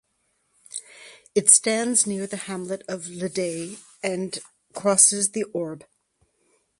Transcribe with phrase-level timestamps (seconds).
[1.35, 4.39] It stands near the hamlet of "Le Day" and
[4.73, 5.85] crosses the Orbe.